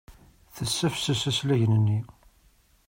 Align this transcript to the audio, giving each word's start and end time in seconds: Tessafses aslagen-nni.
Tessafses 0.55 1.21
aslagen-nni. 1.29 1.99